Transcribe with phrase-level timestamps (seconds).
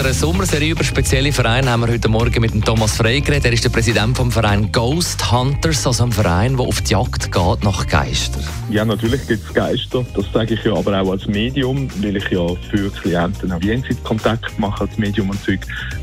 [0.00, 3.44] Unserer Sommerserie über spezielle Vereine haben wir heute Morgen mit dem Thomas Frey geredet.
[3.44, 7.30] Er ist der Präsident vom Verein Ghost Hunters, also ein Verein, der auf die Jagd
[7.30, 8.42] geht nach Geistern.
[8.70, 10.02] Ja, natürlich gibt es Geister.
[10.16, 14.58] Das sage ich ja aber auch als Medium, weil ich ja für Klienten auch Jenseitskontakt
[14.58, 15.60] mache als Medium und Zeug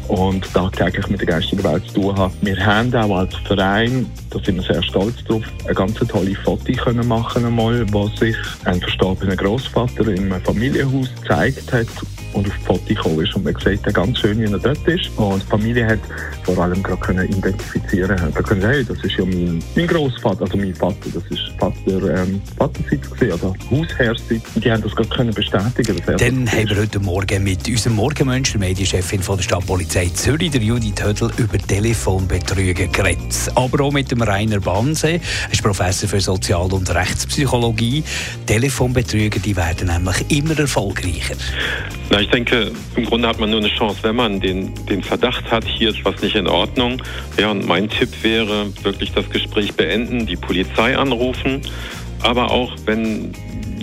[0.09, 2.31] und tagtäglich mit der geistigen Welt zu tun habe.
[2.41, 6.71] Wir haben auch als Verein, da sind wir sehr stolz drauf, eine ganz tolle Foto
[6.73, 8.35] können machen einmal, wo sich
[8.65, 11.87] ein verstorbener Großvater in einem Familienhaus gezeigt hat
[12.33, 13.35] und auf Foto gekommen ist.
[13.35, 15.09] Und man sieht ja ganz schön, wie er dort ist.
[15.17, 15.99] Und die Familie hat
[16.43, 18.33] vor allem gerade können identifizieren können.
[18.33, 22.41] können hey, das ist ja mein, mein Großvater, also mein Vater, das ist Vater, ähm,
[22.57, 24.55] Vaterseits gewesen, oder Hausherrseits.
[24.55, 26.01] Und die haben das gerade können bestätigen.
[26.05, 30.61] Dann haben wir heute Morgen mit unserem Morgenmensch, der Medienchefin von der Stadtpolizei Zürich, der
[30.61, 33.51] Judith Tödel, über Telefonbetrügen geredet.
[33.55, 35.19] Aber auch mit dem Rainer Banse, er
[35.51, 38.03] ist Professor für Sozial- und Rechtspsychologie.
[38.45, 41.35] Telefonbetrüger, die werden nämlich immer erfolgreicher.
[42.17, 45.51] Na, ich denke, im Grunde hat man nur eine Chance, wenn man den, den Verdacht
[45.51, 46.99] hat, hier ist was nicht in Ordnung.
[47.39, 51.61] Ja, und mein Tipp wäre, wirklich das Gespräch beenden, die Polizei anrufen,
[52.23, 53.33] aber auch wenn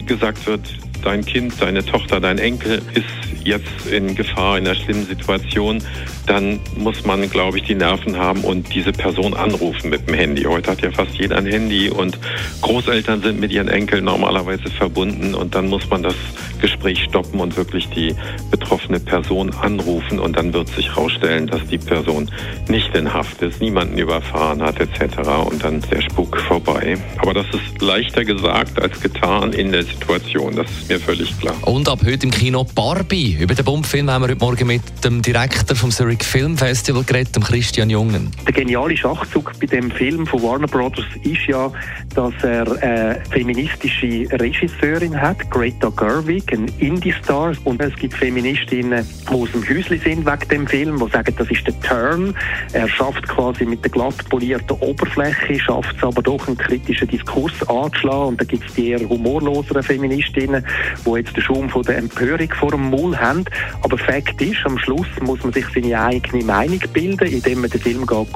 [0.06, 0.62] gesagt wird,
[1.04, 5.82] dein Kind, deine Tochter, dein Enkel ist jetzt in Gefahr, in einer schlimmen Situation,
[6.26, 10.42] dann muss man, glaube ich, die Nerven haben und diese Person anrufen mit dem Handy.
[10.42, 12.18] Heute hat ja fast jeder ein Handy und
[12.62, 16.14] Großeltern sind mit ihren Enkeln normalerweise verbunden und dann muss man das
[16.60, 18.14] Gespräch stoppen und wirklich die
[18.50, 22.30] betroffene Person anrufen und dann wird sich herausstellen, dass die Person
[22.68, 25.18] nicht in Haft ist, niemanden überfahren hat etc.
[25.50, 26.96] und dann ist der Spuk vorbei.
[27.18, 31.54] Aber das ist leichter gesagt als getan in der Situation, das ist mir völlig klar.
[31.62, 33.33] Und ab heute im Kino Barbie.
[33.38, 37.34] Über den Bumpfilm haben wir heute Morgen mit dem Direktor vom Zurich Film Festival geredet,
[37.44, 38.30] Christian Jungen.
[38.46, 41.70] Der geniale Schachzug bei dem Film von Warner Brothers ist ja,
[42.14, 47.54] dass er eine feministische Regisseurin hat, Greta Gerwig, ein Indie-Star.
[47.64, 51.50] Und es gibt Feministinnen, die aus dem Häuschen sind wegen dem Film, die sagen, das
[51.50, 52.34] ist der Turn.
[52.72, 57.68] Er schafft quasi mit der glatt polierten Oberfläche, schafft es aber doch einen kritischen Diskurs
[57.68, 58.28] anzuschlagen.
[58.28, 60.64] Und da gibt es die eher humorloseren Feministinnen,
[61.04, 63.44] die jetzt den Schum von der Empörung vor dem Maul haben.
[63.82, 67.80] Aber Fakt ist, am Schluss muss man sich seine eigene Meinung bilden, indem man den
[67.80, 68.26] Film schauen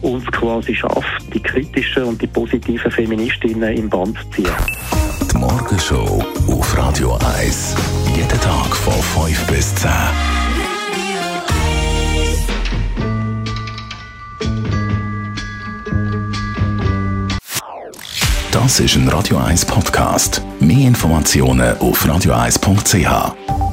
[0.00, 4.56] und es quasi schafft, die kritischen und die positiven Feministinnen im Band zu ziehen.
[5.32, 7.74] Die Morgenshow auf Radio 1.
[8.16, 9.90] Jeden Tag von 5 bis 10.
[18.52, 20.42] Das ist ein Radio 1 Podcast.
[20.60, 23.71] Mehr Informationen auf radio1.ch.